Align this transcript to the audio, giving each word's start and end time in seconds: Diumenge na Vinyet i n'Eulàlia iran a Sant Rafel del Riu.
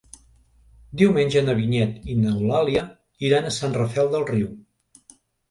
Diumenge 1.01 1.43
na 1.49 1.55
Vinyet 1.59 2.07
i 2.13 2.15
n'Eulàlia 2.23 2.87
iran 3.29 3.51
a 3.51 3.53
Sant 3.59 3.79
Rafel 3.83 4.11
del 4.17 4.27
Riu. 4.33 4.51